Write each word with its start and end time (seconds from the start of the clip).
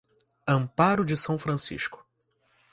Amparo 0.47 1.05
de 1.05 1.15
São 1.15 1.37
Francisco 1.37 2.03